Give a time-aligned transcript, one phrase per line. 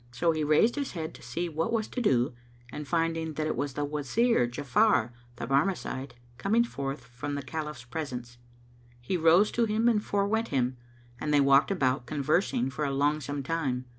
[0.11, 2.33] So he raised his head to see what was to do
[2.71, 7.83] and finding that it was the Wazir Ja'afar the Barmecide coming forth from the Caliph's
[7.83, 8.39] presence,
[8.99, 10.75] he rose to him and forewent him,
[11.19, 13.85] and they walked about, conversing for a longsome time.